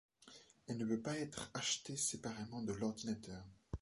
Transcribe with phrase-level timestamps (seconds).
[0.65, 3.45] Elle ne peut pas être achetée séparément de l'ordinateur.